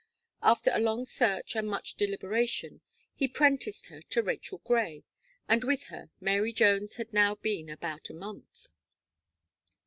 After 0.41 0.71
a 0.73 0.79
long 0.81 1.05
search 1.05 1.55
and 1.55 1.69
much 1.69 1.93
deliberation, 1.93 2.81
he 3.13 3.27
prenticed 3.27 3.85
her 3.89 4.01
to 4.01 4.23
Rachel 4.23 4.57
Gray, 4.63 5.03
and 5.47 5.63
with 5.63 5.83
her 5.93 6.09
Mary 6.19 6.51
Jones 6.53 6.95
had 6.95 7.13
now 7.13 7.35
been 7.35 7.69
about 7.69 8.09
a 8.09 8.15
month. 8.15 8.69